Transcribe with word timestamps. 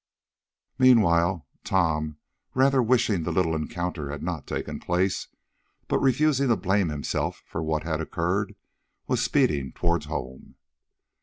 Meanwhile 0.79 1.47
Tom, 1.63 2.17
rather 2.55 2.81
wishing 2.81 3.21
the 3.21 3.31
little 3.31 3.53
encounter 3.53 4.09
had 4.09 4.23
not 4.23 4.47
taken 4.47 4.79
place, 4.79 5.27
but 5.87 5.99
refusing 5.99 6.47
to 6.47 6.55
blame 6.55 6.89
himself 6.89 7.43
for 7.45 7.61
what 7.61 7.83
had 7.83 8.01
occurred, 8.01 8.55
was 9.05 9.23
speeding 9.23 9.71
toward 9.71 10.05
home. 10.05 10.55